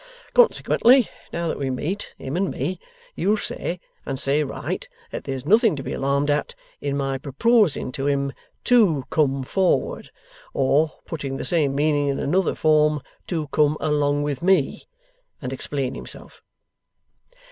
[0.33, 2.79] Consequently, now that we meet, him and me,
[3.13, 7.91] you'll say and say right that there's nothing to be alarmed at, in my proposing
[7.91, 8.33] to him
[8.63, 10.09] TO come forward
[10.55, 14.87] or, putting the same meaning in another form, to come along with me
[15.39, 16.41] and explain himself.